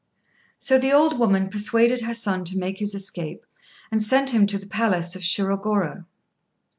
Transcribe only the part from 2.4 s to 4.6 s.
to make his escape, and sent him to